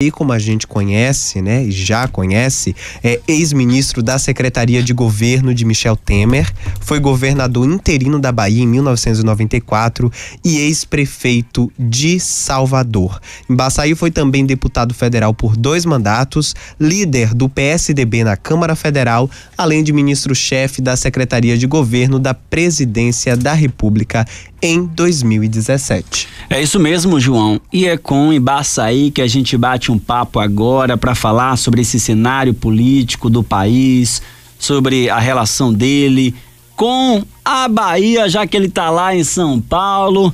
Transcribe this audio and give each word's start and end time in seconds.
E 0.00 0.12
como 0.12 0.32
a 0.32 0.38
gente 0.38 0.64
conhece, 0.64 1.42
né, 1.42 1.68
já 1.68 2.06
conhece, 2.06 2.72
é 3.02 3.20
ex-ministro 3.26 4.00
da 4.00 4.16
Secretaria 4.16 4.80
de 4.80 4.92
Governo 4.92 5.52
de 5.52 5.64
Michel 5.64 5.96
Temer, 5.96 6.48
foi 6.80 7.00
governador 7.00 7.68
interino 7.68 8.20
da 8.20 8.30
Bahia 8.30 8.62
em 8.62 8.66
1994 8.68 10.08
e 10.44 10.58
ex-prefeito 10.58 11.68
de 11.76 12.20
Salvador. 12.20 13.20
Embaçaí 13.50 13.96
foi 13.96 14.12
também 14.12 14.46
deputado 14.46 14.94
federal 14.94 15.34
por 15.34 15.56
dois 15.56 15.84
mandatos, 15.84 16.54
líder 16.78 17.34
do 17.34 17.48
PSDB 17.48 18.22
na 18.22 18.36
Câmara 18.36 18.76
Federal, 18.76 19.28
além 19.56 19.82
de 19.82 19.92
ministro-chefe 19.92 20.80
da 20.80 20.96
Secretaria 20.96 21.58
de 21.58 21.66
Governo 21.66 22.20
da 22.20 22.34
Presidência 22.34 23.36
da 23.36 23.52
República 23.52 24.24
em 24.62 24.84
2017. 24.84 26.28
É 26.50 26.62
isso 26.62 26.78
mesmo, 26.78 27.20
João. 27.20 27.60
E 27.72 27.86
é 27.86 27.96
com 27.96 28.32
Embaçaí 28.32 29.10
que 29.10 29.22
a 29.22 29.26
gente 29.26 29.56
bate 29.56 29.87
um 29.90 29.98
papo 29.98 30.40
agora 30.40 30.96
para 30.96 31.14
falar 31.14 31.56
sobre 31.56 31.82
esse 31.82 31.98
cenário 31.98 32.54
político 32.54 33.28
do 33.28 33.42
país, 33.42 34.22
sobre 34.58 35.08
a 35.08 35.18
relação 35.18 35.72
dele 35.72 36.34
com 36.76 37.24
a 37.44 37.66
Bahia, 37.66 38.28
já 38.28 38.46
que 38.46 38.56
ele 38.56 38.66
está 38.66 38.88
lá 38.88 39.14
em 39.14 39.24
São 39.24 39.60
Paulo. 39.60 40.32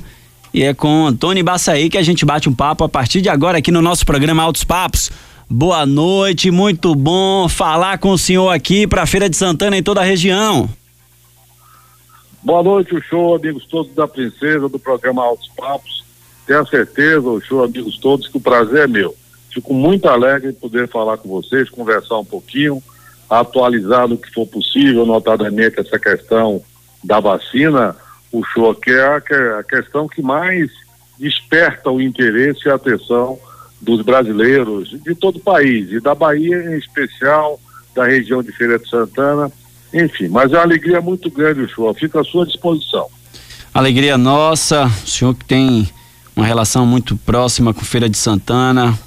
E 0.53 0.63
é 0.63 0.73
com 0.73 1.07
Antônio 1.07 1.41
Embaçaí 1.41 1.89
que 1.89 1.97
a 1.97 2.03
gente 2.03 2.23
bate 2.23 2.47
um 2.47 2.53
papo 2.53 2.83
a 2.83 2.89
partir 2.89 3.19
de 3.19 3.29
agora 3.29 3.57
aqui 3.57 3.71
no 3.71 3.81
nosso 3.81 4.05
programa 4.05 4.43
Altos 4.43 4.63
Papos. 4.63 5.11
Boa 5.49 5.85
noite, 5.85 6.51
muito 6.51 6.95
bom 6.95 7.49
falar 7.49 7.97
com 7.97 8.11
o 8.11 8.17
senhor 8.17 8.49
aqui 8.49 8.87
para 8.87 9.03
a 9.03 9.05
Feira 9.05 9.29
de 9.29 9.35
Santana 9.35 9.77
em 9.77 9.83
toda 9.83 10.01
a 10.01 10.03
região. 10.03 10.69
Boa 12.43 12.61
noite, 12.61 12.95
o 12.95 13.01
show, 13.01 13.35
amigos 13.35 13.65
todos 13.65 13.93
da 13.95 14.07
Princesa, 14.07 14.69
do 14.69 14.77
programa 14.77 15.23
Altos 15.23 15.49
Papos. 15.57 16.03
Tenho 16.45 16.65
certeza, 16.67 17.27
o 17.27 17.41
show, 17.41 17.63
amigos 17.63 17.97
todos, 17.97 18.27
que 18.27 18.37
o 18.37 18.41
prazer 18.41 18.83
é 18.83 18.87
meu. 18.87 19.15
Fico 19.55 19.73
muito 19.73 20.07
alegre 20.07 20.49
em 20.49 20.53
poder 20.53 20.87
falar 20.87 21.17
com 21.17 21.27
vocês, 21.29 21.69
conversar 21.69 22.19
um 22.19 22.25
pouquinho, 22.25 22.83
atualizar 23.27 24.07
no 24.07 24.17
que 24.17 24.31
for 24.31 24.45
possível, 24.45 25.05
notadamente 25.05 25.79
essa 25.79 25.97
questão 25.97 26.61
da 27.03 27.19
vacina. 27.19 27.95
O 28.31 28.43
show 28.43 28.77
é 28.87 29.01
a, 29.01 29.59
a 29.59 29.63
questão 29.63 30.07
que 30.07 30.21
mais 30.21 30.69
desperta 31.17 31.89
o 31.89 32.01
interesse 32.01 32.67
e 32.67 32.69
a 32.69 32.75
atenção 32.75 33.39
dos 33.81 34.01
brasileiros 34.01 34.89
de 35.01 35.15
todo 35.15 35.37
o 35.37 35.41
país, 35.41 35.91
e 35.91 35.99
da 35.99 36.13
Bahia 36.13 36.57
em 36.71 36.77
especial, 36.77 37.59
da 37.95 38.05
região 38.05 38.43
de 38.43 38.51
Feira 38.51 38.77
de 38.77 38.89
Santana 38.89 39.49
enfim, 39.95 40.27
mas 40.27 40.51
é 40.51 40.57
uma 40.57 40.63
alegria 40.63 40.99
muito 40.99 41.31
grande 41.31 41.61
o 41.61 41.69
show, 41.69 41.93
fica 41.93 42.19
à 42.19 42.23
sua 42.23 42.45
disposição. 42.45 43.07
Alegria 43.73 44.17
nossa, 44.17 44.85
o 44.85 45.07
senhor 45.07 45.33
que 45.33 45.45
tem 45.45 45.89
uma 46.35 46.45
relação 46.45 46.85
muito 46.85 47.15
próxima 47.15 47.73
com 47.73 47.79
Feira 47.79 48.09
de 48.09 48.17
Santana, 48.17 48.97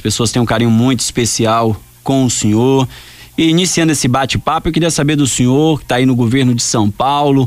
as 0.00 0.02
pessoas 0.02 0.32
têm 0.32 0.40
um 0.40 0.46
carinho 0.46 0.70
muito 0.70 1.00
especial 1.00 1.78
com 2.02 2.24
o 2.24 2.30
senhor. 2.30 2.88
E 3.36 3.50
iniciando 3.50 3.92
esse 3.92 4.08
bate-papo, 4.08 4.68
eu 4.68 4.72
queria 4.72 4.90
saber 4.90 5.14
do 5.14 5.26
senhor, 5.26 5.78
que 5.78 5.84
está 5.84 5.96
aí 5.96 6.06
no 6.06 6.16
governo 6.16 6.54
de 6.54 6.62
São 6.62 6.90
Paulo, 6.90 7.46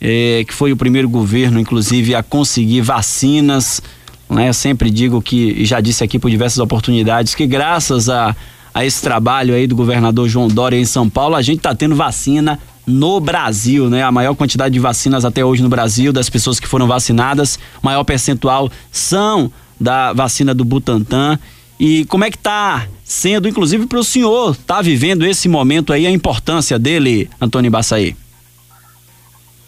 é, 0.00 0.44
que 0.46 0.52
foi 0.52 0.72
o 0.72 0.76
primeiro 0.76 1.08
governo, 1.08 1.60
inclusive, 1.60 2.12
a 2.16 2.24
conseguir 2.24 2.80
vacinas. 2.80 3.80
Né? 4.28 4.48
Eu 4.48 4.54
sempre 4.54 4.90
digo 4.90 5.22
que, 5.22 5.52
e 5.52 5.64
já 5.64 5.80
disse 5.80 6.02
aqui 6.02 6.18
por 6.18 6.28
diversas 6.28 6.58
oportunidades, 6.58 7.36
que 7.36 7.46
graças 7.46 8.08
a 8.08 8.34
a 8.74 8.84
esse 8.84 9.00
trabalho 9.00 9.54
aí 9.54 9.66
do 9.66 9.74
governador 9.74 10.28
João 10.28 10.48
Dória 10.48 10.76
em 10.76 10.84
São 10.84 11.08
Paulo, 11.08 11.34
a 11.34 11.40
gente 11.40 11.60
está 11.60 11.74
tendo 11.74 11.96
vacina 11.96 12.58
no 12.86 13.18
Brasil, 13.20 13.88
né? 13.88 14.02
A 14.02 14.12
maior 14.12 14.34
quantidade 14.34 14.74
de 14.74 14.78
vacinas 14.78 15.24
até 15.24 15.42
hoje 15.42 15.62
no 15.62 15.68
Brasil, 15.70 16.12
das 16.12 16.28
pessoas 16.28 16.60
que 16.60 16.68
foram 16.68 16.86
vacinadas, 16.86 17.58
maior 17.80 18.04
percentual 18.04 18.70
são 18.92 19.50
da 19.80 20.12
vacina 20.12 20.54
do 20.54 20.62
Butantan. 20.62 21.38
E 21.78 22.04
como 22.06 22.24
é 22.24 22.30
que 22.30 22.36
está 22.36 22.88
sendo, 23.04 23.48
inclusive 23.48 23.86
para 23.86 23.98
o 23.98 24.04
senhor, 24.04 24.56
tá 24.56 24.80
vivendo 24.80 25.26
esse 25.26 25.48
momento 25.48 25.92
aí, 25.92 26.06
a 26.06 26.10
importância 26.10 26.78
dele, 26.78 27.28
Antônio 27.40 27.70
Baçaí? 27.70 28.16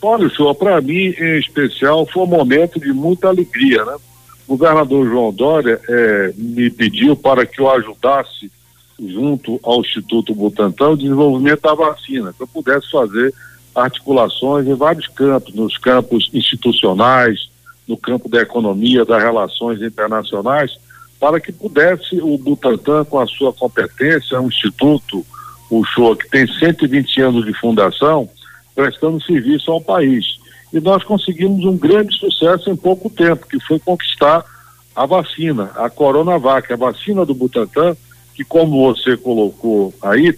Olha, 0.01 0.31
senhor, 0.31 0.55
para 0.55 0.81
mim, 0.81 1.15
em 1.19 1.39
especial, 1.39 2.07
foi 2.07 2.23
um 2.23 2.27
momento 2.27 2.81
de 2.81 2.93
muita 2.93 3.29
alegria, 3.29 3.85
né? 3.85 3.97
O 4.47 4.57
governador 4.57 5.07
João 5.07 5.33
Dória 5.33 5.79
eh, 5.89 6.33
me 6.37 6.71
pediu 6.71 7.15
para 7.15 7.45
que 7.45 7.61
eu 7.61 7.71
ajudasse 7.71 8.51
junto 8.99 9.61
ao 9.63 9.81
Instituto 9.81 10.35
Butantan, 10.35 10.91
o 10.91 10.97
desenvolvimento 10.97 11.61
da 11.61 11.75
vacina, 11.75 12.33
que 12.33 12.43
eu 12.43 12.47
pudesse 12.47 12.91
fazer 12.91 13.33
articulações 13.75 14.67
em 14.67 14.75
vários 14.75 15.07
campos, 15.09 15.55
nos 15.55 15.77
campos 15.77 16.31
institucionais, 16.33 17.49
no 17.87 17.97
campo 17.97 18.29
da 18.29 18.41
economia, 18.41 19.05
das 19.05 19.23
relações 19.23 19.81
internacionais, 19.83 20.79
para 21.19 21.41
que 21.41 21.53
pudesse 21.53 22.21
o 22.21 22.39
Butantan, 22.39 23.05
com 23.05 23.19
a 23.19 23.27
sua 23.27 23.53
competência, 23.53 24.41
um 24.41 24.49
instituto, 24.49 25.25
o 25.71 25.85
show 25.85 26.15
que 26.17 26.29
tem 26.29 26.47
120 26.47 27.21
anos 27.21 27.45
de 27.45 27.53
fundação, 27.55 28.29
prestando 28.75 29.23
serviço 29.23 29.71
ao 29.71 29.81
país. 29.81 30.39
E 30.73 30.81
nós 30.81 31.03
conseguimos 31.03 31.65
um 31.65 31.77
grande 31.77 32.17
sucesso 32.17 32.71
em 32.71 32.77
pouco 32.77 33.11
tempo, 33.11 33.47
que 33.47 33.59
foi 33.61 33.79
conquistar 33.79 34.45
a 34.95 35.07
vacina, 35.07 35.71
a 35.77 35.89
Coronavac, 35.91 36.73
a 36.73 36.77
vacina 36.77 37.25
do 37.25 37.35
Butantan, 37.35 37.97
que, 38.35 38.45
como 38.45 38.93
você 38.93 39.17
colocou 39.17 39.93
aí, 40.03 40.37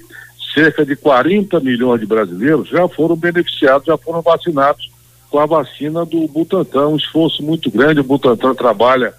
cerca 0.54 0.84
de 0.84 0.96
40 0.96 1.60
milhões 1.60 2.00
de 2.00 2.06
brasileiros 2.06 2.68
já 2.68 2.88
foram 2.88 3.16
beneficiados, 3.16 3.86
já 3.86 3.96
foram 3.96 4.22
vacinados 4.22 4.90
com 5.30 5.38
a 5.38 5.46
vacina 5.46 6.04
do 6.04 6.26
Butantan. 6.26 6.88
Um 6.88 6.96
esforço 6.96 7.42
muito 7.42 7.70
grande. 7.70 8.00
O 8.00 8.04
Butantan 8.04 8.54
trabalha 8.54 9.14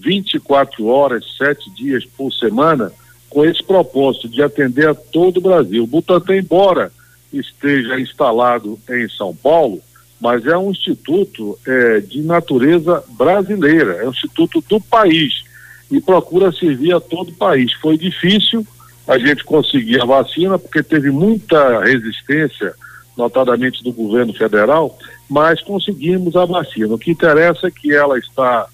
24 0.00 0.86
horas, 0.86 1.24
7 1.36 1.70
dias 1.74 2.04
por 2.04 2.32
semana, 2.32 2.92
com 3.28 3.44
esse 3.44 3.62
propósito 3.62 4.28
de 4.28 4.42
atender 4.42 4.88
a 4.88 4.94
todo 4.94 5.38
o 5.38 5.42
Brasil. 5.42 5.88
O 5.90 6.32
embora 6.32 6.92
esteja 7.32 8.00
instalado 8.00 8.78
em 8.88 9.08
São 9.08 9.34
Paulo, 9.34 9.80
mas 10.20 10.46
é 10.46 10.56
um 10.56 10.70
instituto 10.70 11.58
é, 11.66 12.00
de 12.00 12.22
natureza 12.22 13.02
brasileira, 13.10 13.96
é 13.96 14.06
um 14.06 14.10
instituto 14.10 14.62
do 14.68 14.80
país 14.80 15.44
e 15.90 16.00
procura 16.00 16.52
servir 16.52 16.94
a 16.94 17.00
todo 17.00 17.28
o 17.28 17.36
país. 17.36 17.72
Foi 17.74 17.98
difícil 17.98 18.66
a 19.06 19.18
gente 19.18 19.44
conseguir 19.44 20.00
a 20.00 20.06
vacina, 20.06 20.58
porque 20.58 20.82
teve 20.82 21.10
muita 21.10 21.84
resistência, 21.84 22.74
notadamente 23.16 23.82
do 23.82 23.92
governo 23.92 24.32
federal, 24.34 24.98
mas 25.28 25.62
conseguimos 25.62 26.36
a 26.36 26.44
vacina. 26.44 26.94
O 26.94 26.98
que 26.98 27.12
interessa 27.12 27.68
é 27.68 27.70
que 27.70 27.92
ela 27.92 28.18
está 28.18 28.66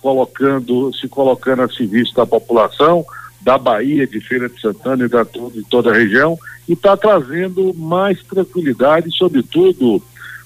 colocando, 0.00 0.92
se 0.94 1.08
colocando 1.08 1.62
a 1.62 1.68
serviço 1.68 2.14
da 2.14 2.26
população, 2.26 3.04
da 3.40 3.56
Bahia, 3.56 4.06
de 4.06 4.20
Feira 4.20 4.48
de 4.48 4.60
Santana 4.60 5.04
e 5.04 5.08
da, 5.08 5.22
de 5.22 5.62
toda 5.68 5.90
a 5.90 5.94
região, 5.94 6.38
e 6.68 6.74
está 6.74 6.96
trazendo 6.96 7.74
mais 7.74 8.22
tranquilidade, 8.22 9.10
sobretudo, 9.16 10.02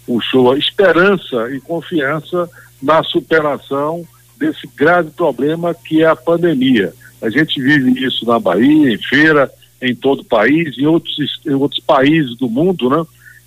o 0.06 0.20
show, 0.20 0.56
esperança 0.56 1.50
e 1.50 1.60
confiança 1.60 2.48
na 2.82 3.02
superação 3.02 4.06
desse 4.36 4.66
grave 4.76 5.10
problema 5.10 5.74
que 5.74 6.02
é 6.02 6.06
a 6.06 6.16
pandemia. 6.16 6.92
A 7.22 7.30
gente 7.30 7.60
vive 7.60 8.04
isso 8.04 8.26
na 8.26 8.38
Bahia, 8.38 8.92
em 8.92 8.98
feira, 8.98 9.50
em 9.80 9.94
todo 9.94 10.20
o 10.20 10.24
país, 10.24 10.76
em 10.78 10.86
outros, 10.86 11.40
em 11.46 11.54
outros 11.54 11.80
países 11.80 12.36
do 12.36 12.48
mundo, 12.48 12.90
né? 12.90 13.04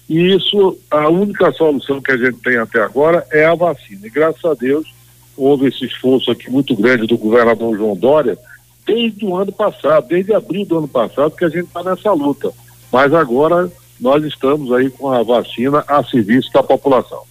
E 0.09 0.35
isso, 0.35 0.77
a 0.89 1.09
única 1.09 1.51
solução 1.51 2.01
que 2.01 2.11
a 2.11 2.17
gente 2.17 2.37
tem 2.39 2.57
até 2.57 2.81
agora 2.81 3.25
é 3.31 3.45
a 3.45 3.55
vacina. 3.55 4.07
E 4.07 4.09
graças 4.09 4.43
a 4.45 4.53
Deus, 4.53 4.87
houve 5.37 5.67
esse 5.67 5.85
esforço 5.85 6.31
aqui 6.31 6.49
muito 6.49 6.75
grande 6.75 7.05
do 7.05 7.17
governador 7.17 7.77
João 7.77 7.95
Dória, 7.95 8.37
desde 8.85 9.25
o 9.25 9.35
ano 9.35 9.51
passado, 9.51 10.07
desde 10.07 10.33
abril 10.33 10.65
do 10.65 10.79
ano 10.79 10.87
passado, 10.87 11.31
que 11.31 11.45
a 11.45 11.49
gente 11.49 11.67
está 11.67 11.83
nessa 11.83 12.11
luta. 12.11 12.51
Mas 12.91 13.13
agora 13.13 13.71
nós 13.99 14.23
estamos 14.23 14.71
aí 14.73 14.89
com 14.89 15.11
a 15.11 15.21
vacina 15.23 15.83
a 15.87 16.03
serviço 16.03 16.51
da 16.51 16.63
população. 16.63 17.21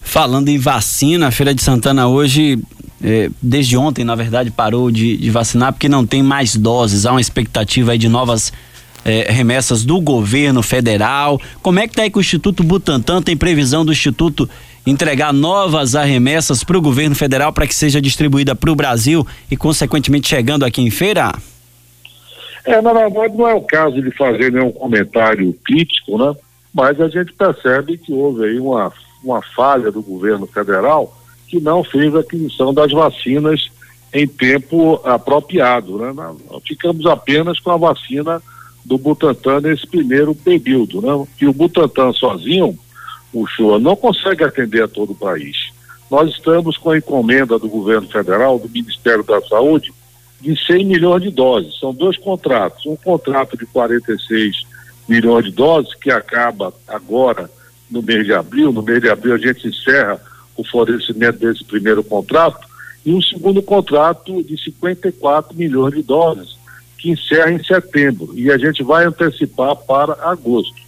Falando 0.00 0.48
em 0.48 0.58
vacina, 0.58 1.28
a 1.28 1.30
Feira 1.30 1.54
de 1.54 1.62
Santana 1.62 2.08
hoje 2.08 2.58
é, 3.02 3.30
desde 3.42 3.76
ontem, 3.76 4.04
na 4.04 4.14
verdade, 4.14 4.50
parou 4.50 4.90
de, 4.90 5.16
de, 5.16 5.30
vacinar 5.30 5.72
porque 5.72 5.88
não 5.88 6.06
tem 6.06 6.22
mais 6.22 6.56
doses. 6.56 7.04
Há 7.04 7.12
uma 7.12 7.20
expectativa 7.20 7.92
aí 7.92 7.98
de 7.98 8.08
novas 8.08 8.52
é, 9.04 9.30
remessas 9.30 9.84
do 9.84 10.00
governo 10.00 10.62
federal. 10.62 11.40
Como 11.60 11.80
é 11.80 11.86
que 11.86 11.94
está 11.94 12.02
aí 12.02 12.10
com 12.10 12.18
o 12.18 12.22
Instituto 12.22 12.62
Butantan? 12.62 13.20
Tem 13.20 13.36
previsão 13.36 13.84
do 13.84 13.92
Instituto 13.92 14.48
entregar 14.86 15.32
novas 15.32 15.94
remessas 15.94 16.64
para 16.64 16.76
o 16.76 16.82
governo 16.82 17.14
federal 17.14 17.52
para 17.52 17.66
que 17.66 17.74
seja 17.74 18.00
distribuída 18.00 18.54
para 18.54 18.70
o 18.70 18.76
Brasil 18.76 19.26
e, 19.50 19.56
consequentemente, 19.56 20.28
chegando 20.28 20.64
aqui 20.64 20.82
em 20.82 20.90
feira? 20.90 21.32
É, 22.64 22.80
na 22.80 22.92
verdade, 22.92 23.36
não 23.36 23.48
é 23.48 23.54
o 23.54 23.62
caso 23.62 24.00
de 24.00 24.10
fazer 24.12 24.52
nenhum 24.52 24.72
comentário 24.72 25.52
crítico, 25.64 26.16
né? 26.16 26.34
Mas 26.72 27.00
a 27.00 27.08
gente 27.08 27.32
percebe 27.32 27.98
que 27.98 28.12
houve 28.12 28.44
aí 28.44 28.58
uma, 28.58 28.92
uma 29.22 29.42
falha 29.42 29.90
do 29.90 30.02
governo 30.02 30.46
federal 30.46 31.16
que 31.46 31.60
não 31.60 31.84
fez 31.84 32.14
a 32.14 32.20
aquisição 32.20 32.72
das 32.72 32.90
vacinas 32.92 33.70
em 34.12 34.26
tempo 34.26 35.00
apropriado. 35.04 35.98
Né? 35.98 36.14
Ficamos 36.66 37.04
apenas 37.04 37.60
com 37.60 37.70
a 37.70 37.76
vacina 37.76 38.42
do 38.84 38.96
Butantan 38.96 39.60
nesse 39.60 39.86
primeiro 39.86 40.34
período. 40.34 41.02
Né? 41.02 41.26
E 41.40 41.46
o 41.46 41.52
Butantan 41.52 42.12
sozinho, 42.12 42.78
o 43.32 43.46
show 43.46 43.78
não 43.78 43.96
consegue 43.96 44.44
atender 44.44 44.82
a 44.82 44.88
todo 44.88 45.12
o 45.12 45.16
país. 45.16 45.72
Nós 46.10 46.30
estamos 46.30 46.76
com 46.76 46.90
a 46.90 46.98
encomenda 46.98 47.58
do 47.58 47.68
governo 47.68 48.06
federal, 48.08 48.58
do 48.58 48.68
Ministério 48.68 49.24
da 49.24 49.40
Saúde, 49.40 49.92
de 50.42 50.54
100 50.66 50.84
milhões 50.84 51.22
de 51.22 51.30
doses. 51.30 51.78
São 51.78 51.94
dois 51.94 52.18
contratos. 52.18 52.84
Um 52.84 52.96
contrato 52.96 53.56
de 53.56 53.64
46 53.64 54.66
milhões 55.08 55.46
de 55.46 55.52
doses, 55.52 55.94
que 55.94 56.10
acaba 56.10 56.74
agora 56.86 57.50
no 57.90 58.02
mês 58.02 58.26
de 58.26 58.34
abril. 58.34 58.72
No 58.72 58.82
mês 58.82 59.00
de 59.00 59.08
abril 59.08 59.34
a 59.34 59.38
gente 59.38 59.66
encerra 59.66 60.20
o 60.56 60.64
fornecimento 60.64 61.38
desse 61.38 61.64
primeiro 61.64 62.04
contrato. 62.04 62.68
E 63.06 63.12
um 63.12 63.22
segundo 63.22 63.62
contrato 63.62 64.42
de 64.42 64.62
54 64.62 65.56
milhões 65.56 65.94
de 65.94 66.02
doses, 66.02 66.56
que 66.98 67.10
encerra 67.10 67.52
em 67.52 67.64
setembro. 67.64 68.32
E 68.34 68.50
a 68.50 68.58
gente 68.58 68.82
vai 68.82 69.06
antecipar 69.06 69.74
para 69.76 70.12
agosto. 70.22 70.81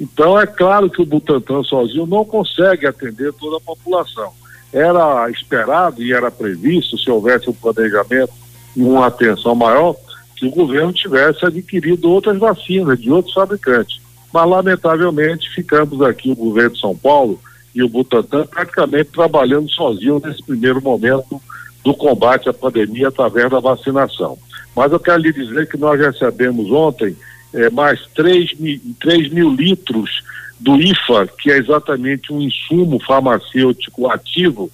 Então 0.00 0.38
é 0.38 0.46
claro 0.46 0.90
que 0.90 1.00
o 1.00 1.06
Butantan 1.06 1.62
sozinho 1.62 2.06
não 2.06 2.24
consegue 2.24 2.86
atender 2.86 3.32
toda 3.32 3.56
a 3.56 3.60
população. 3.60 4.32
Era 4.72 5.30
esperado 5.30 6.02
e 6.02 6.12
era 6.12 6.30
previsto, 6.30 6.98
se 6.98 7.10
houvesse 7.10 7.48
um 7.48 7.54
planejamento 7.54 8.32
e 8.76 8.82
uma 8.82 9.06
atenção 9.06 9.54
maior, 9.54 9.96
que 10.36 10.46
o 10.46 10.50
governo 10.50 10.92
tivesse 10.92 11.46
adquirido 11.46 12.10
outras 12.10 12.38
vacinas 12.38 13.00
de 13.00 13.10
outros 13.10 13.32
fabricantes. 13.32 14.00
Mas, 14.32 14.46
lamentavelmente, 14.46 15.48
ficamos 15.48 16.02
aqui, 16.02 16.30
o 16.30 16.36
governo 16.36 16.74
de 16.74 16.80
São 16.80 16.94
Paulo 16.94 17.40
e 17.74 17.82
o 17.82 17.88
Butantan, 17.88 18.44
praticamente 18.46 19.10
trabalhando 19.12 19.70
sozinho 19.70 20.20
nesse 20.22 20.42
primeiro 20.42 20.82
momento 20.82 21.40
do 21.82 21.94
combate 21.94 22.48
à 22.48 22.52
pandemia 22.52 23.08
através 23.08 23.50
da 23.50 23.60
vacinação. 23.60 24.36
Mas 24.74 24.92
eu 24.92 25.00
quero 25.00 25.22
lhe 25.22 25.32
dizer 25.32 25.68
que 25.68 25.78
nós 25.78 25.98
recebemos 25.98 26.70
ontem 26.70 27.16
é, 27.52 27.70
mais 27.70 28.00
3 28.14 28.54
mil, 28.58 28.80
3 29.00 29.30
mil 29.30 29.50
litros 29.50 30.22
do 30.58 30.80
IFA, 30.80 31.28
que 31.38 31.50
é 31.50 31.58
exatamente 31.58 32.32
um 32.32 32.40
insumo 32.40 32.98
farmacêutico 33.00 34.10
ativo, 34.10 34.70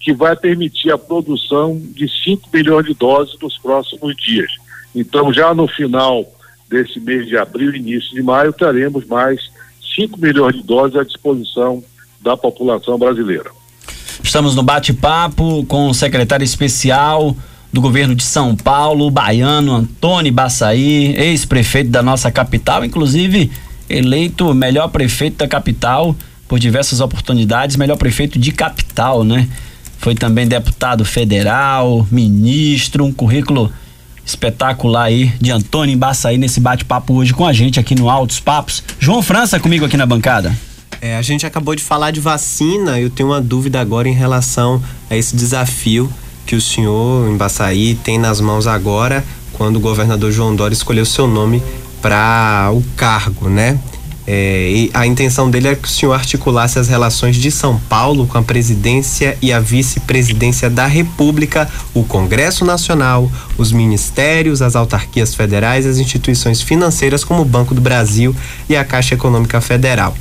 que 0.00 0.12
vai 0.12 0.36
permitir 0.36 0.92
a 0.92 0.98
produção 0.98 1.80
de 1.80 2.08
5 2.24 2.48
milhões 2.52 2.86
de 2.86 2.94
doses 2.94 3.36
nos 3.40 3.56
próximos 3.58 4.14
dias. 4.16 4.50
Então, 4.94 5.32
já 5.32 5.54
no 5.54 5.66
final 5.66 6.30
desse 6.68 7.00
mês 7.00 7.26
de 7.26 7.36
abril, 7.36 7.74
início 7.74 8.10
de 8.14 8.22
maio, 8.22 8.52
teremos 8.52 9.06
mais 9.06 9.40
5 9.96 10.18
milhões 10.20 10.54
de 10.56 10.62
doses 10.62 10.96
à 10.96 11.04
disposição 11.04 11.82
da 12.20 12.36
população 12.36 12.98
brasileira. 12.98 13.50
Estamos 14.22 14.54
no 14.54 14.62
bate-papo 14.62 15.64
com 15.66 15.88
o 15.88 15.94
secretário 15.94 16.44
especial 16.44 17.36
do 17.74 17.80
governo 17.80 18.14
de 18.14 18.22
São 18.22 18.54
Paulo, 18.54 19.08
o 19.08 19.10
baiano 19.10 19.74
Antônio 19.74 20.32
Baçaí, 20.32 21.12
ex-prefeito 21.16 21.90
da 21.90 22.04
nossa 22.04 22.30
capital, 22.30 22.84
inclusive 22.84 23.50
eleito 23.90 24.54
melhor 24.54 24.86
prefeito 24.86 25.38
da 25.38 25.48
capital 25.48 26.14
por 26.46 26.60
diversas 26.60 27.00
oportunidades, 27.00 27.74
melhor 27.74 27.96
prefeito 27.96 28.38
de 28.38 28.52
capital, 28.52 29.24
né? 29.24 29.48
Foi 29.98 30.14
também 30.14 30.46
deputado 30.46 31.04
federal, 31.04 32.06
ministro, 32.12 33.04
um 33.04 33.12
currículo 33.12 33.72
espetacular 34.24 35.06
aí 35.06 35.32
de 35.40 35.50
Antônio 35.50 35.98
Baçaí 35.98 36.38
nesse 36.38 36.60
bate-papo 36.60 37.14
hoje 37.14 37.34
com 37.34 37.44
a 37.44 37.52
gente 37.52 37.80
aqui 37.80 37.96
no 37.96 38.08
Altos 38.08 38.38
Papos. 38.38 38.84
João 39.00 39.20
França 39.20 39.58
comigo 39.58 39.84
aqui 39.84 39.96
na 39.96 40.06
bancada. 40.06 40.56
É, 41.00 41.16
a 41.16 41.22
gente 41.22 41.44
acabou 41.44 41.74
de 41.74 41.82
falar 41.82 42.12
de 42.12 42.20
vacina, 42.20 43.00
eu 43.00 43.10
tenho 43.10 43.30
uma 43.30 43.40
dúvida 43.40 43.80
agora 43.80 44.08
em 44.08 44.14
relação 44.14 44.80
a 45.10 45.16
esse 45.16 45.34
desafio 45.34 46.08
que 46.46 46.54
o 46.56 46.60
senhor 46.60 47.28
Embaçaí 47.28 47.94
tem 47.94 48.18
nas 48.18 48.40
mãos 48.40 48.66
agora, 48.66 49.24
quando 49.52 49.76
o 49.76 49.80
governador 49.80 50.30
João 50.30 50.54
Dória 50.54 50.74
escolheu 50.74 51.04
seu 51.04 51.26
nome 51.26 51.62
para 52.02 52.70
o 52.72 52.82
cargo, 52.96 53.48
né? 53.48 53.78
É, 54.26 54.88
a 54.94 55.06
intenção 55.06 55.50
dele 55.50 55.68
é 55.68 55.74
que 55.74 55.86
o 55.86 55.90
senhor 55.90 56.14
articulasse 56.14 56.78
as 56.78 56.88
relações 56.88 57.36
de 57.36 57.50
São 57.50 57.78
Paulo 57.78 58.26
com 58.26 58.38
a 58.38 58.42
presidência 58.42 59.36
e 59.42 59.52
a 59.52 59.60
vice-presidência 59.60 60.70
da 60.70 60.86
República, 60.86 61.68
o 61.92 62.02
Congresso 62.04 62.64
Nacional, 62.64 63.30
os 63.58 63.70
ministérios, 63.70 64.62
as 64.62 64.74
autarquias 64.74 65.34
federais, 65.34 65.84
as 65.84 65.98
instituições 65.98 66.62
financeiras 66.62 67.22
como 67.22 67.42
o 67.42 67.44
Banco 67.44 67.74
do 67.74 67.82
Brasil 67.82 68.34
e 68.66 68.74
a 68.74 68.84
Caixa 68.84 69.14
Econômica 69.14 69.60
Federal. 69.60 70.16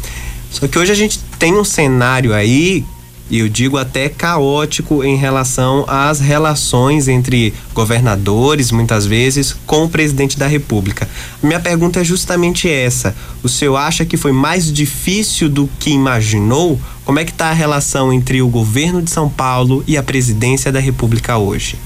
Só 0.50 0.68
que 0.68 0.78
hoje 0.78 0.92
a 0.92 0.96
gente 0.96 1.19
tem 1.40 1.54
um 1.54 1.64
cenário 1.64 2.34
aí 2.34 2.86
e 3.30 3.40
eu 3.40 3.50
digo 3.50 3.78
até 3.78 4.10
caótico 4.10 5.04
em 5.04 5.16
relação 5.16 5.86
às 5.88 6.20
relações 6.20 7.08
entre 7.08 7.54
governadores, 7.74 8.72
muitas 8.72 9.06
vezes, 9.06 9.54
com 9.66 9.86
o 9.86 9.90
presidente 9.90 10.38
da 10.38 10.46
República. 10.46 11.08
Minha 11.42 11.60
pergunta 11.60 12.02
é 12.02 12.04
justamente 12.04 12.70
essa: 12.70 13.16
o 13.42 13.50
senhor 13.50 13.78
acha 13.78 14.06
que 14.06 14.18
foi 14.18 14.31
mais 14.31 14.72
difícil 14.72 15.50
do 15.50 15.70
que 15.80 15.92
imaginou? 15.92 16.80
Como 17.06 17.20
é 17.20 17.25
que 17.25 17.31
está 17.31 17.48
a 17.48 17.54
relação 17.54 18.14
entre 18.14 18.42
o 18.42 18.48
governo 18.48 19.02
de 19.02 19.10
São 19.10 19.30
Paulo 19.30 19.84
e 19.88 19.98
a 19.98 20.04
presidência 20.04 20.72
da 20.72 20.80
República 20.80 21.38
hoje? 21.38 21.78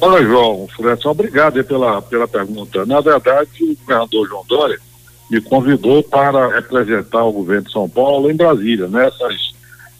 Olha, 0.00 0.24
João, 0.24 0.66
Fredson, 0.76 1.10
obrigado 1.10 1.62
pela, 1.62 2.02
pela 2.02 2.26
pergunta. 2.26 2.84
Na 2.84 3.00
verdade, 3.00 3.50
o 3.60 3.76
governador 3.76 4.28
João 4.28 4.44
Dória 4.48 4.78
me 5.30 5.40
convidou 5.40 6.02
para 6.02 6.48
representar 6.48 7.24
o 7.24 7.32
governo 7.32 7.66
de 7.66 7.72
São 7.72 7.88
Paulo 7.88 8.30
em 8.30 8.34
Brasília, 8.34 8.88
nessas 8.88 9.51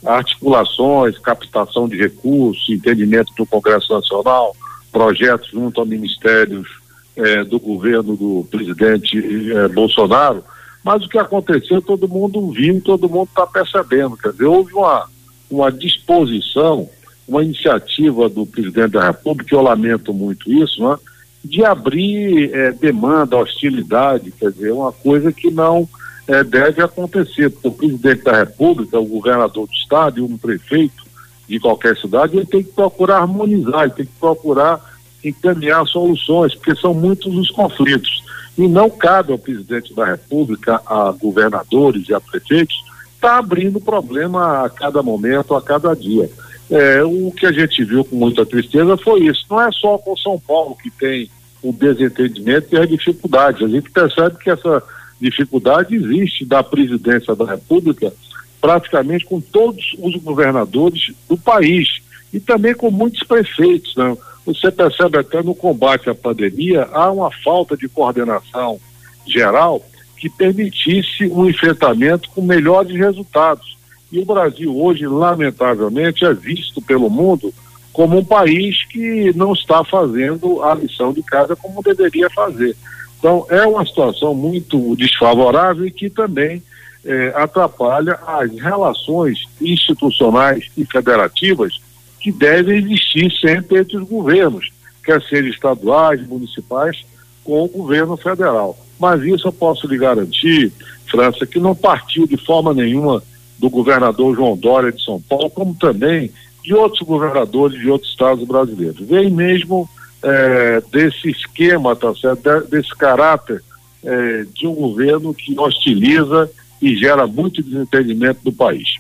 articulações, 0.05 1.19
captação 1.19 1.89
de 1.89 1.97
recursos, 1.97 2.69
entendimento 2.69 3.33
do 3.37 3.47
Congresso 3.47 3.93
Nacional, 3.93 4.57
projetos 4.91 5.51
junto 5.51 5.81
a 5.81 5.85
ministérios 5.85 6.69
eh, 7.17 7.45
do 7.45 7.59
governo 7.61 8.17
do 8.17 8.47
presidente 8.51 9.19
eh, 9.53 9.69
Bolsonaro. 9.69 10.45
Mas 10.85 11.05
o 11.05 11.09
que 11.09 11.19
aconteceu, 11.19 11.81
todo 11.81 12.09
mundo 12.09 12.51
viu, 12.51 12.81
todo 12.81 13.09
mundo 13.09 13.29
está 13.29 13.47
percebendo. 13.47 14.17
Quer 14.17 14.33
dizer, 14.33 14.47
houve 14.47 14.75
uma, 14.75 15.09
uma 15.51 15.71
disposição, 15.71 16.89
uma 17.27 17.45
iniciativa 17.45 18.29
do 18.29 18.45
presidente 18.45 18.93
da 18.93 19.07
República, 19.07 19.55
eu 19.55 19.63
lamento 19.63 20.13
muito 20.13 20.53
isso, 20.53 20.83
né, 20.83 20.97
de 21.45 21.65
abrir 21.65 22.53
eh, 22.53 22.73
demanda, 22.73 23.37
hostilidade, 23.37 24.33
quer 24.33 24.51
dizer, 24.51 24.73
uma 24.73 24.93
coisa 24.93 25.33
que 25.33 25.51
não 25.51 25.89
é, 26.27 26.45
deve 26.45 26.83
acontecer, 26.83 27.51
porque 27.51 27.69
o 27.69 27.73
presidente 27.73 28.23
da 28.23 28.39
República, 28.39 28.99
o 28.99 29.07
governador 29.07 29.67
do 29.67 29.73
estado 29.73 30.19
e 30.19 30.23
um 30.23 30.37
prefeito 30.37 31.03
de 31.49 31.59
qualquer 31.59 31.97
cidade, 31.97 32.37
ele 32.37 32.47
tem 32.47 32.63
que 32.63 32.73
procurar 32.73 33.19
harmonizar, 33.19 33.85
ele 33.85 33.93
tem 33.93 34.07
que 34.07 34.13
procurar 34.19 34.81
encaminhar 35.25 35.87
soluções, 35.87 36.55
porque 36.55 36.75
são 36.75 36.95
muitos 36.95 37.35
os 37.35 37.51
conflitos. 37.51 38.23
E 38.57 38.69
não 38.69 38.91
cabe 38.91 39.33
ao 39.33 39.39
presidente 39.39 39.95
da 39.95 40.05
República, 40.05 40.81
a 40.87 41.11
governadores 41.13 42.09
e 42.09 42.15
a 42.15 42.21
prefeitos, 42.21 42.75
estar 43.15 43.29
tá 43.29 43.39
abrindo 43.39 43.81
problema 43.81 44.65
a 44.65 44.71
cada 44.71 45.03
momento, 45.03 45.55
a 45.55 45.63
cada 45.63 45.95
dia. 45.95 46.29
É, 46.71 47.03
o 47.03 47.31
que 47.33 47.47
a 47.47 47.53
gente 47.53 47.85
viu 47.85 48.05
com 48.05 48.17
muita 48.17 48.47
tristeza 48.47 48.97
foi 48.97 49.27
isso. 49.27 49.45
Não 49.51 49.61
é 49.61 49.71
só 49.73 49.99
com 49.99 50.17
São 50.17 50.39
Paulo 50.39 50.77
que 50.77 50.91
tem 50.91 51.31
o 51.63 51.73
desentendimento 51.73 52.75
e 52.75 52.79
as 52.79 52.89
dificuldades. 52.89 53.63
A 53.63 53.69
gente 53.69 53.91
percebe 53.91 54.37
que 54.39 54.51
essa 54.51 54.83
dificuldade 55.23 55.95
existe 55.95 56.45
da 56.45 56.63
presidência 56.63 57.35
da 57.35 57.45
República 57.45 58.13
praticamente 58.61 59.25
com 59.25 59.41
todos 59.41 59.97
os 59.99 60.15
governadores 60.23 61.13
do 61.29 61.37
país 61.37 62.01
e 62.33 62.39
também 62.39 62.75
com 62.75 62.91
muitos 62.91 63.23
prefeitos. 63.25 63.95
Né? 63.97 64.17
Você 64.47 64.71
percebe 64.71 65.19
até 65.19 65.43
no 65.43 65.55
combate 65.55 66.09
à 66.09 66.15
pandemia 66.15 66.89
há 66.93 67.11
uma 67.11 67.31
falta 67.43 67.77
de 67.77 67.89
coordenação 67.89 68.81
geral 69.27 69.83
que 70.17 70.29
permitisse 70.31 71.27
um 71.27 71.49
enfrentamento 71.49 72.31
com 72.31 72.43
melhores 72.43 72.97
resultados. 72.97 73.77
E 74.13 74.21
o 74.21 74.25
Brasil 74.25 74.77
hoje, 74.81 75.07
lamentavelmente, 75.07 76.25
é 76.25 76.33
visto 76.33 76.81
pelo 76.81 77.11
mundo 77.11 77.53
como 77.93 78.19
um 78.19 78.25
país 78.25 78.85
que 78.87 79.33
não 79.35 79.53
está 79.53 79.85
fazendo 79.85 80.63
a 80.63 80.75
lição 80.75 81.13
de 81.13 81.23
casa 81.23 81.57
como 81.57 81.83
deveria 81.83 82.31
fazer. 82.31 82.77
Então, 83.23 83.47
é 83.49 83.65
uma 83.65 83.87
situação 83.87 84.35
muito 84.35 84.97
desfavorável 84.97 85.87
e 85.87 85.93
que 85.93 86.11
também 86.11 86.61
é, 87.05 87.33
atrapalha 87.37 88.19
as 88.27 88.51
relações 88.59 89.45
institucionais 89.61 90.69
e 90.77 90.85
federativas 90.85 91.81
que 92.21 92.33
devem 92.33 92.79
existir 92.79 93.31
sempre 93.41 93.79
entre 93.79 93.97
os 93.97 94.09
governos, 94.09 94.73
quer 95.05 95.23
sejam 95.23 95.51
estaduais, 95.51 96.27
municipais, 96.27 97.05
com 97.45 97.63
o 97.63 97.69
governo 97.69 98.17
federal. 98.17 98.77
Mas 98.99 99.23
isso 99.23 99.47
eu 99.47 99.53
posso 99.53 99.87
lhe 99.87 99.97
garantir, 99.97 100.73
França, 101.07 101.47
que 101.47 101.61
não 101.61 101.77
partiu 101.77 102.27
de 102.27 102.37
forma 102.37 102.75
nenhuma 102.75 103.23
do 103.57 103.71
governador 103.71 104.35
João 104.35 104.57
Dória 104.57 104.91
de 104.91 105.01
São 105.01 105.21
Paulo, 105.21 105.49
como 105.49 105.77
também 105.77 106.29
de 106.65 106.75
outros 106.75 107.03
governadores 107.03 107.79
de 107.79 107.89
outros 107.89 108.11
estados 108.11 108.45
brasileiros. 108.45 109.07
Vem 109.07 109.31
mesmo 109.31 109.89
é, 110.23 110.83
desse 110.91 111.31
esquema, 111.31 111.97
tá 111.97 112.15
certo? 112.15 112.69
desse 112.69 112.95
caráter 112.97 113.63
é, 114.05 114.45
de 114.55 114.67
um 114.67 114.75
governo 114.75 115.35
que 115.35 115.59
hostiliza 115.59 116.51
e 116.81 116.97
gera 116.97 117.27
muito 117.27 117.63
desentendimento 117.63 118.41
do 118.43 118.53
país. 118.53 118.97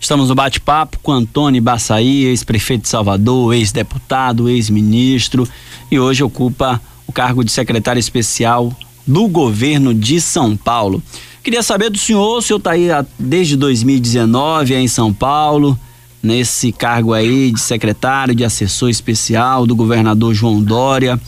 Estamos 0.00 0.28
no 0.28 0.34
bate-papo 0.34 0.98
com 1.02 1.12
Antônio 1.12 1.62
Baçaí, 1.62 2.26
ex-prefeito 2.26 2.82
de 2.82 2.88
Salvador, 2.88 3.54
ex-deputado, 3.54 4.50
ex-ministro 4.50 5.48
e 5.90 5.98
hoje 5.98 6.22
ocupa 6.22 6.80
o 7.06 7.12
cargo 7.12 7.42
de 7.42 7.50
secretário 7.50 8.00
especial 8.00 8.70
do 9.06 9.26
governo 9.28 9.94
de 9.94 10.20
São 10.20 10.56
Paulo. 10.56 11.02
Queria 11.42 11.62
saber 11.62 11.90
do 11.90 11.98
senhor, 11.98 12.38
o 12.38 12.42
senhor 12.42 12.58
está 12.58 12.72
aí 12.72 12.88
desde 13.18 13.56
2019 13.56 14.74
aí 14.74 14.82
em 14.82 14.88
São 14.88 15.12
Paulo, 15.12 15.78
nesse 16.24 16.72
cargo 16.72 17.12
aí 17.12 17.52
de 17.52 17.60
secretário, 17.60 18.34
de 18.34 18.44
assessor 18.44 18.88
especial 18.88 19.66
do 19.66 19.76
governador 19.76 20.32
João 20.32 20.62
Dória, 20.62 21.20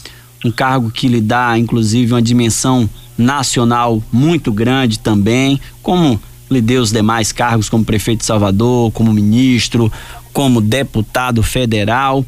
um 0.43 0.51
cargo 0.51 0.91
que 0.91 1.07
lhe 1.07 1.21
dá 1.21 1.59
inclusive 1.59 2.15
uma 2.15 2.23
dimensão 2.23 2.89
nacional 3.17 4.03
muito 4.11 4.51
grande 4.51 4.99
também, 4.99 5.61
como 5.83 6.19
lhe 6.51 6.63
deu 6.63 6.81
os 6.81 6.91
demais 6.91 7.31
cargos 7.31 7.69
como 7.69 7.85
prefeito 7.85 8.21
de 8.21 8.25
Salvador, 8.25 8.91
como 8.93 9.13
ministro, 9.13 9.93
como 10.33 10.61
deputado 10.61 11.43
federal. 11.43 12.25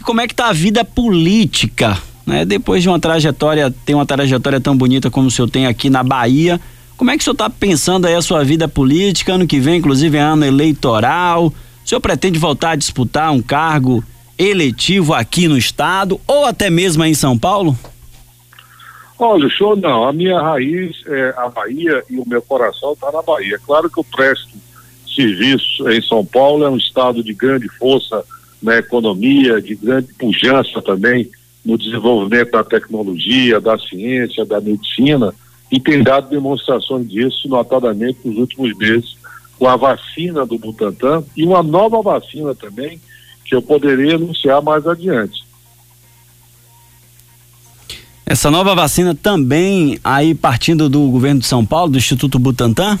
E 0.00 0.04
como 0.04 0.20
é 0.20 0.28
que 0.28 0.34
tá 0.34 0.48
a 0.48 0.52
vida 0.52 0.84
política, 0.84 1.98
né? 2.26 2.44
Depois 2.44 2.82
de 2.82 2.88
uma 2.88 3.00
trajetória, 3.00 3.74
tem 3.84 3.94
uma 3.94 4.06
trajetória 4.06 4.60
tão 4.60 4.76
bonita 4.76 5.10
como 5.10 5.28
o 5.28 5.30
senhor 5.30 5.48
tem 5.48 5.66
aqui 5.66 5.90
na 5.90 6.02
Bahia, 6.02 6.60
como 6.96 7.10
é 7.10 7.16
que 7.16 7.22
o 7.22 7.24
senhor 7.24 7.34
está 7.34 7.50
pensando 7.50 8.06
aí 8.06 8.14
a 8.14 8.22
sua 8.22 8.44
vida 8.44 8.68
política, 8.68 9.34
ano 9.34 9.46
que 9.46 9.58
vem, 9.58 9.78
inclusive 9.78 10.16
é 10.16 10.20
ano 10.20 10.44
eleitoral? 10.44 11.52
O 11.84 11.88
senhor 11.88 12.00
pretende 12.00 12.38
voltar 12.38 12.70
a 12.70 12.76
disputar 12.76 13.30
um 13.30 13.42
cargo 13.42 14.02
eletivo 14.38 15.12
aqui 15.12 15.46
no 15.46 15.58
estado 15.58 16.18
ou 16.26 16.46
até 16.46 16.70
mesmo 16.70 17.04
em 17.04 17.12
São 17.12 17.38
Paulo? 17.38 17.76
Olha, 19.18 19.48
show 19.50 19.76
não. 19.76 20.08
A 20.08 20.12
minha 20.12 20.40
raiz 20.40 20.96
é 21.06 21.34
a 21.36 21.48
Bahia 21.48 22.02
e 22.08 22.16
o 22.16 22.26
meu 22.26 22.40
coração 22.40 22.94
está 22.94 23.12
na 23.12 23.22
Bahia. 23.22 23.60
Claro 23.64 23.90
que 23.90 23.98
eu 23.98 24.04
presto 24.04 24.48
serviço 25.14 25.88
em 25.90 26.02
São 26.02 26.24
Paulo, 26.24 26.64
é 26.64 26.70
um 26.70 26.76
estado 26.76 27.22
de 27.22 27.32
grande 27.32 27.68
força 27.68 28.24
na 28.62 28.78
economia, 28.78 29.60
de 29.60 29.74
grande 29.74 30.12
pujança 30.14 30.82
também 30.82 31.30
no 31.64 31.78
desenvolvimento 31.78 32.50
da 32.50 32.64
tecnologia, 32.64 33.60
da 33.60 33.78
ciência, 33.78 34.44
da 34.44 34.60
medicina, 34.60 35.32
e 35.70 35.78
tem 35.78 36.02
dado 36.02 36.30
demonstrações 36.30 37.08
disso, 37.08 37.48
notadamente 37.48 38.18
nos 38.24 38.36
últimos 38.38 38.76
meses, 38.76 39.16
com 39.64 39.68
a 39.70 39.76
vacina 39.76 40.44
do 40.44 40.58
Butantan 40.58 41.24
e 41.34 41.42
uma 41.42 41.62
nova 41.62 42.02
vacina 42.02 42.54
também, 42.54 43.00
que 43.46 43.54
eu 43.54 43.62
poderia 43.62 44.16
anunciar 44.16 44.60
mais 44.60 44.86
adiante. 44.86 45.42
Essa 48.26 48.50
nova 48.50 48.74
vacina 48.74 49.14
também 49.14 49.98
aí 50.04 50.34
partindo 50.34 50.86
do 50.86 51.08
governo 51.08 51.40
de 51.40 51.46
São 51.46 51.64
Paulo, 51.64 51.92
do 51.92 51.96
Instituto 51.96 52.38
Butantan? 52.38 52.98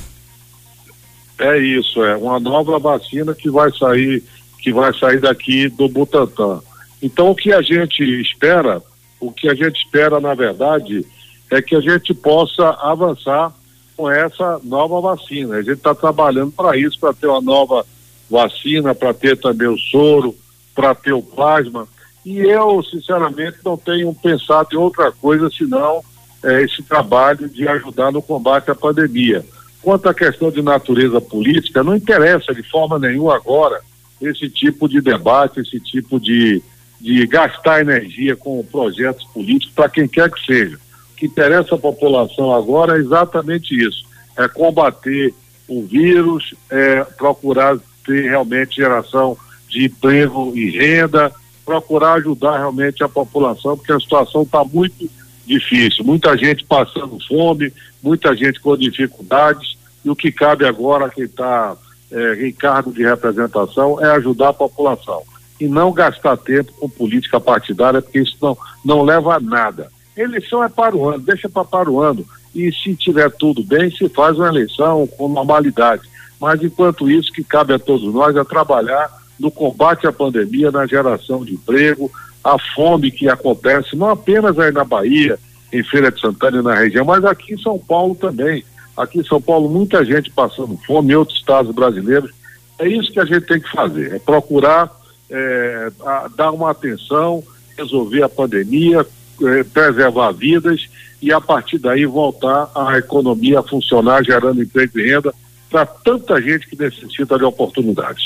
É 1.38 1.58
isso, 1.58 2.02
é 2.02 2.16
uma 2.16 2.40
nova 2.40 2.78
vacina 2.78 3.34
que 3.34 3.50
vai 3.50 3.70
sair, 3.70 4.24
que 4.58 4.72
vai 4.72 4.98
sair 4.98 5.20
daqui 5.20 5.68
do 5.68 5.86
Butantan. 5.86 6.62
Então 7.02 7.30
o 7.30 7.34
que 7.34 7.52
a 7.52 7.60
gente 7.60 8.02
espera, 8.22 8.82
o 9.20 9.30
que 9.30 9.50
a 9.50 9.54
gente 9.54 9.84
espera 9.84 10.18
na 10.18 10.32
verdade 10.32 11.04
é 11.50 11.60
que 11.60 11.76
a 11.76 11.80
gente 11.82 12.14
possa 12.14 12.70
avançar 12.80 13.52
com 13.96 14.10
essa 14.10 14.60
nova 14.62 15.00
vacina. 15.00 15.56
A 15.56 15.62
gente 15.62 15.78
está 15.78 15.94
trabalhando 15.94 16.52
para 16.52 16.76
isso, 16.76 16.98
para 16.98 17.12
ter 17.12 17.26
uma 17.26 17.40
nova 17.40 17.84
vacina, 18.30 18.94
para 18.94 19.14
ter 19.14 19.38
também 19.38 19.68
o 19.68 19.78
soro, 19.78 20.34
para 20.74 20.94
ter 20.94 21.12
o 21.12 21.22
plasma. 21.22 21.86
E 22.24 22.38
eu, 22.38 22.82
sinceramente, 22.82 23.58
não 23.64 23.76
tenho 23.76 24.12
pensado 24.14 24.68
em 24.72 24.76
outra 24.76 25.12
coisa 25.12 25.50
senão 25.50 26.02
é, 26.42 26.62
esse 26.62 26.82
trabalho 26.82 27.48
de 27.48 27.66
ajudar 27.68 28.10
no 28.10 28.22
combate 28.22 28.70
à 28.70 28.74
pandemia. 28.74 29.44
Quanto 29.82 30.08
à 30.08 30.14
questão 30.14 30.50
de 30.50 30.62
natureza 30.62 31.20
política, 31.20 31.82
não 31.82 31.94
interessa 31.94 32.54
de 32.54 32.62
forma 32.62 32.98
nenhuma 32.98 33.36
agora 33.36 33.80
esse 34.20 34.48
tipo 34.48 34.88
de 34.88 35.00
debate, 35.00 35.60
esse 35.60 35.78
tipo 35.78 36.18
de, 36.18 36.62
de 37.00 37.26
gastar 37.26 37.80
energia 37.80 38.34
com 38.34 38.64
projetos 38.64 39.24
políticos 39.24 39.74
para 39.74 39.88
quem 39.88 40.08
quer 40.08 40.30
que 40.30 40.44
seja. 40.44 40.78
Que 41.16 41.26
interessa 41.26 41.74
à 41.74 41.78
população 41.78 42.54
agora 42.54 42.96
é 42.96 43.00
exatamente 43.00 43.74
isso: 43.74 44.04
é 44.36 44.48
combater 44.48 45.34
o 45.68 45.82
vírus, 45.82 46.54
é 46.70 47.04
procurar 47.04 47.78
ter 48.04 48.28
realmente 48.28 48.76
geração 48.76 49.36
de 49.68 49.86
emprego 49.86 50.52
e 50.54 50.70
renda, 50.70 51.32
procurar 51.64 52.14
ajudar 52.14 52.58
realmente 52.58 53.02
a 53.02 53.08
população, 53.08 53.76
porque 53.76 53.92
a 53.92 54.00
situação 54.00 54.42
está 54.42 54.62
muito 54.64 55.08
difícil. 55.46 56.04
Muita 56.04 56.36
gente 56.36 56.64
passando 56.64 57.18
fome, 57.26 57.72
muita 58.02 58.36
gente 58.36 58.60
com 58.60 58.76
dificuldades, 58.76 59.76
e 60.04 60.10
o 60.10 60.16
que 60.16 60.30
cabe 60.30 60.66
agora 60.66 61.06
a 61.06 61.10
quem 61.10 61.24
está 61.24 61.76
é, 62.10 62.46
em 62.46 62.52
cargo 62.52 62.92
de 62.92 63.02
representação 63.02 64.02
é 64.04 64.10
ajudar 64.12 64.50
a 64.50 64.54
população. 64.54 65.22
E 65.58 65.66
não 65.66 65.92
gastar 65.92 66.36
tempo 66.36 66.72
com 66.72 66.88
política 66.88 67.40
partidária, 67.40 68.02
porque 68.02 68.20
isso 68.20 68.36
não, 68.40 68.56
não 68.84 69.02
leva 69.02 69.36
a 69.36 69.40
nada. 69.40 69.90
Eleição 70.16 70.62
é 70.62 70.68
para 70.68 70.96
o 70.96 71.08
ano, 71.08 71.18
deixa 71.18 71.48
para 71.48 71.64
para 71.64 71.90
o 71.90 72.00
ano. 72.00 72.24
E 72.54 72.72
se 72.72 72.94
tiver 72.94 73.30
tudo 73.32 73.64
bem, 73.64 73.90
se 73.90 74.08
faz 74.08 74.36
uma 74.36 74.48
eleição 74.48 75.06
com 75.06 75.28
normalidade. 75.28 76.02
Mas 76.40 76.62
enquanto 76.62 77.10
isso, 77.10 77.32
que 77.32 77.42
cabe 77.42 77.72
a 77.72 77.78
todos 77.78 78.12
nós 78.14 78.36
é 78.36 78.44
trabalhar 78.44 79.10
no 79.38 79.50
combate 79.50 80.06
à 80.06 80.12
pandemia, 80.12 80.70
na 80.70 80.86
geração 80.86 81.44
de 81.44 81.54
emprego, 81.54 82.10
a 82.42 82.56
fome 82.74 83.10
que 83.10 83.28
acontece, 83.28 83.96
não 83.96 84.10
apenas 84.10 84.58
aí 84.58 84.70
na 84.70 84.84
Bahia, 84.84 85.38
em 85.72 85.82
Feira 85.82 86.12
de 86.12 86.20
Santana 86.20 86.58
e 86.58 86.62
na 86.62 86.74
região, 86.74 87.04
mas 87.04 87.24
aqui 87.24 87.54
em 87.54 87.58
São 87.58 87.78
Paulo 87.78 88.14
também. 88.14 88.64
Aqui 88.96 89.18
em 89.18 89.24
São 89.24 89.40
Paulo, 89.40 89.68
muita 89.68 90.04
gente 90.04 90.30
passando 90.30 90.78
fome, 90.86 91.12
em 91.12 91.16
outros 91.16 91.38
estados 91.38 91.74
brasileiros. 91.74 92.30
É 92.78 92.86
isso 92.86 93.10
que 93.10 93.18
a 93.18 93.24
gente 93.24 93.46
tem 93.46 93.60
que 93.60 93.70
fazer, 93.70 94.14
é 94.14 94.18
procurar 94.20 94.90
é, 95.28 95.90
a, 96.04 96.28
dar 96.36 96.52
uma 96.52 96.70
atenção, 96.70 97.42
resolver 97.76 98.22
a 98.22 98.28
pandemia, 98.28 99.04
é, 99.42 99.64
preservar 99.64 100.32
vidas 100.32 100.86
e 101.20 101.32
a 101.32 101.40
partir 101.40 101.78
daí 101.78 102.04
voltar 102.04 102.70
a 102.74 102.98
economia 102.98 103.60
a 103.60 103.62
funcionar, 103.62 104.24
gerando 104.24 104.62
emprego 104.62 104.98
e 104.98 105.10
renda 105.10 105.34
para 105.70 105.86
tanta 105.86 106.40
gente 106.40 106.68
que 106.68 106.78
necessita 106.78 107.36
de 107.36 107.44
oportunidades. 107.44 108.22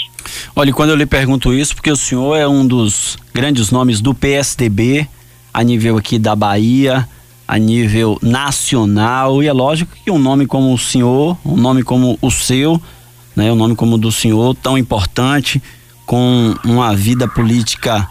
Olha, 0.55 0.73
quando 0.73 0.91
eu 0.91 0.97
lhe 0.97 1.07
pergunto 1.07 1.55
isso, 1.55 1.75
porque 1.75 1.91
o 1.91 1.97
senhor 1.97 2.37
é 2.37 2.47
um 2.47 2.67
dos 2.67 3.17
grandes 3.33 3.71
nomes 3.71 4.01
do 4.01 4.15
PSDB, 4.15 5.09
a 5.55 5.63
nível 5.63 5.97
aqui 5.97 6.19
da 6.19 6.37
Bahia, 6.37 7.09
a 7.47 7.59
nível 7.59 8.19
nacional, 8.21 9.43
e 9.43 9.47
é 9.47 9.53
lógico 9.53 9.97
que 10.05 10.11
um 10.11 10.19
nome 10.19 10.47
como 10.47 10.75
o 10.75 10.79
senhor, 10.79 11.39
um 11.43 11.57
nome 11.57 11.83
como 11.83 12.19
o 12.21 12.31
seu, 12.31 12.79
né, 13.35 13.51
um 13.51 13.57
nome 13.57 13.75
como 13.75 13.95
o 13.95 13.99
do 13.99 14.13
senhor, 14.13 14.55
tão 14.57 14.77
importante, 14.77 15.63
com 16.05 16.55
uma 16.65 16.95
vida 16.95 17.27
política 17.27 18.07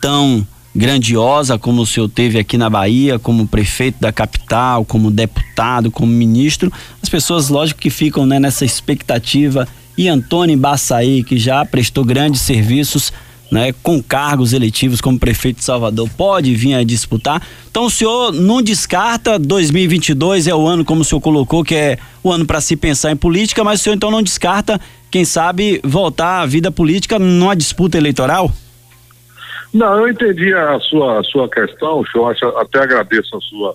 tão 0.00 0.44
grandiosa 0.74 1.58
como 1.58 1.82
o 1.82 1.86
senhor 1.86 2.08
teve 2.08 2.38
aqui 2.38 2.56
na 2.56 2.70
Bahia, 2.70 3.18
como 3.18 3.46
prefeito 3.46 4.00
da 4.00 4.12
capital, 4.12 4.84
como 4.84 5.10
deputado, 5.10 5.90
como 5.90 6.10
ministro, 6.10 6.72
as 7.02 7.08
pessoas, 7.08 7.48
lógico, 7.48 7.80
que 7.80 7.90
ficam 7.90 8.24
né, 8.24 8.40
nessa 8.40 8.64
expectativa. 8.64 9.68
E 9.96 10.08
Antônio 10.08 10.56
Baçaí, 10.56 11.22
que 11.22 11.36
já 11.38 11.64
prestou 11.64 12.04
grandes 12.04 12.40
serviços 12.40 13.12
né, 13.50 13.74
com 13.82 14.02
cargos 14.02 14.54
eletivos 14.54 15.02
como 15.02 15.18
prefeito 15.18 15.58
de 15.58 15.64
Salvador, 15.64 16.08
pode 16.16 16.54
vir 16.54 16.72
a 16.72 16.82
disputar. 16.82 17.42
Então 17.70 17.84
o 17.84 17.90
senhor 17.90 18.32
não 18.32 18.62
descarta 18.62 19.38
2022 19.38 20.46
é 20.46 20.54
o 20.54 20.66
ano 20.66 20.86
como 20.86 21.02
o 21.02 21.04
senhor 21.04 21.20
colocou 21.20 21.62
que 21.62 21.74
é 21.74 21.98
o 22.22 22.32
ano 22.32 22.46
para 22.46 22.62
se 22.62 22.76
pensar 22.76 23.12
em 23.12 23.16
política, 23.16 23.62
mas 23.62 23.80
o 23.80 23.82
senhor 23.84 23.96
então 23.96 24.10
não 24.10 24.22
descarta, 24.22 24.80
quem 25.10 25.26
sabe 25.26 25.82
voltar 25.84 26.40
à 26.40 26.46
vida 26.46 26.72
política 26.72 27.18
numa 27.18 27.54
disputa 27.54 27.98
eleitoral? 27.98 28.50
Não, 29.72 30.00
eu 30.00 30.08
entendi 30.08 30.52
a 30.52 30.78
sua, 30.80 31.20
a 31.20 31.24
sua 31.24 31.48
questão, 31.48 32.04
acho, 32.28 32.46
até 32.58 32.80
agradeço 32.80 33.36
a 33.36 33.40
sua 33.40 33.74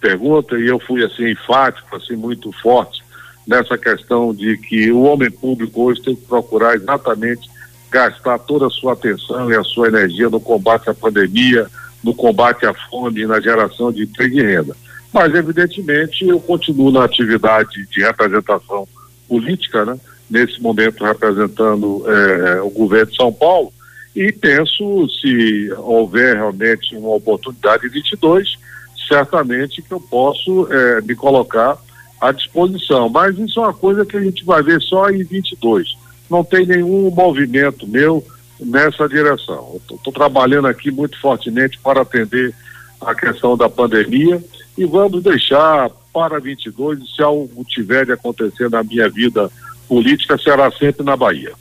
pergunta 0.00 0.58
e 0.58 0.66
eu 0.66 0.80
fui 0.80 1.04
assim 1.04 1.30
enfático, 1.30 1.94
assim 1.94 2.16
muito 2.16 2.50
forte 2.52 3.02
nessa 3.46 3.76
questão 3.76 4.34
de 4.34 4.56
que 4.56 4.92
o 4.92 5.02
homem 5.02 5.30
público 5.30 5.82
hoje 5.82 6.00
tem 6.02 6.14
que 6.14 6.24
procurar 6.26 6.76
exatamente 6.76 7.50
gastar 7.90 8.38
toda 8.38 8.66
a 8.66 8.70
sua 8.70 8.92
atenção 8.92 9.50
e 9.50 9.56
a 9.56 9.64
sua 9.64 9.88
energia 9.88 10.30
no 10.30 10.40
combate 10.40 10.88
à 10.88 10.94
pandemia, 10.94 11.66
no 12.04 12.14
combate 12.14 12.64
à 12.64 12.72
fome 12.72 13.22
e 13.22 13.26
na 13.26 13.40
geração 13.40 13.90
de 13.90 14.04
emprego 14.04 14.38
e 14.38 14.42
renda. 14.42 14.76
Mas, 15.12 15.34
evidentemente, 15.34 16.24
eu 16.24 16.38
continuo 16.38 16.92
na 16.92 17.04
atividade 17.04 17.84
de 17.88 18.00
representação 18.00 18.86
política, 19.28 19.84
né? 19.84 19.98
nesse 20.30 20.62
momento 20.62 21.04
representando 21.04 22.04
eh, 22.06 22.60
o 22.62 22.70
governo 22.70 23.10
de 23.10 23.16
São 23.16 23.32
Paulo, 23.32 23.72
e 24.14 24.32
penso, 24.32 25.08
se 25.08 25.72
houver 25.78 26.36
realmente 26.36 26.96
uma 26.96 27.14
oportunidade 27.14 27.86
em 27.86 27.90
22, 27.90 28.58
certamente 29.06 29.82
que 29.82 29.92
eu 29.92 30.00
posso 30.00 30.66
é, 30.72 31.00
me 31.02 31.14
colocar 31.14 31.78
à 32.20 32.32
disposição. 32.32 33.08
Mas 33.08 33.38
isso 33.38 33.60
é 33.60 33.62
uma 33.62 33.74
coisa 33.74 34.04
que 34.04 34.16
a 34.16 34.20
gente 34.20 34.44
vai 34.44 34.62
ver 34.62 34.80
só 34.82 35.08
em 35.10 35.22
22. 35.22 35.96
Não 36.28 36.44
tem 36.44 36.66
nenhum 36.66 37.10
movimento 37.10 37.86
meu 37.86 38.24
nessa 38.58 39.08
direção. 39.08 39.80
Estou 39.90 40.12
trabalhando 40.12 40.66
aqui 40.66 40.90
muito 40.90 41.18
fortemente 41.20 41.78
para 41.78 42.02
atender 42.02 42.54
a 43.00 43.14
questão 43.14 43.56
da 43.56 43.68
pandemia 43.68 44.42
e 44.76 44.84
vamos 44.84 45.22
deixar 45.22 45.90
para 46.12 46.40
22, 46.40 46.98
se 47.14 47.22
algo 47.22 47.64
tiver 47.64 48.04
de 48.04 48.12
acontecer 48.12 48.68
na 48.68 48.82
minha 48.82 49.08
vida 49.08 49.50
política, 49.88 50.36
será 50.36 50.70
sempre 50.72 51.04
na 51.04 51.16
Bahia. 51.16 51.52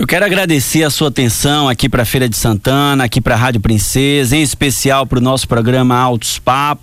Eu 0.00 0.06
quero 0.06 0.24
agradecer 0.24 0.82
a 0.82 0.88
sua 0.88 1.08
atenção 1.08 1.68
aqui 1.68 1.86
para 1.86 2.04
a 2.04 2.06
Feira 2.06 2.26
de 2.26 2.34
Santana, 2.34 3.04
aqui 3.04 3.20
para 3.20 3.34
a 3.34 3.38
Rádio 3.38 3.60
Princesa, 3.60 4.34
em 4.34 4.40
especial 4.40 5.06
para 5.06 5.18
o 5.18 5.20
nosso 5.20 5.46
programa 5.46 5.94
Altos 5.94 6.38
Papos. 6.38 6.78